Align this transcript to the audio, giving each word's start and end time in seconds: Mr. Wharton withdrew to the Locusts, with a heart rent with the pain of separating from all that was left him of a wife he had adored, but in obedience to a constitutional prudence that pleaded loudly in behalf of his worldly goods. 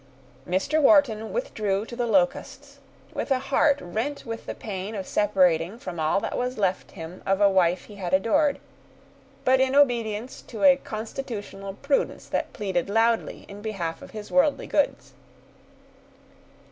Mr. 0.49 0.81
Wharton 0.81 1.31
withdrew 1.31 1.85
to 1.85 1.95
the 1.95 2.07
Locusts, 2.07 2.79
with 3.13 3.29
a 3.29 3.37
heart 3.37 3.77
rent 3.79 4.25
with 4.25 4.47
the 4.47 4.55
pain 4.55 4.95
of 4.95 5.05
separating 5.05 5.77
from 5.77 5.99
all 5.99 6.19
that 6.21 6.35
was 6.35 6.57
left 6.57 6.93
him 6.93 7.21
of 7.23 7.39
a 7.39 7.47
wife 7.47 7.83
he 7.85 7.97
had 7.97 8.11
adored, 8.11 8.59
but 9.45 9.61
in 9.61 9.75
obedience 9.75 10.41
to 10.41 10.63
a 10.63 10.77
constitutional 10.77 11.75
prudence 11.75 12.27
that 12.27 12.51
pleaded 12.51 12.89
loudly 12.89 13.45
in 13.47 13.61
behalf 13.61 14.01
of 14.01 14.09
his 14.09 14.31
worldly 14.31 14.65
goods. 14.65 15.13